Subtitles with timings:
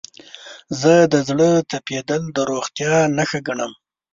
[0.79, 3.71] زه د زړه تپیدل د روغتیا نښه ګڼم.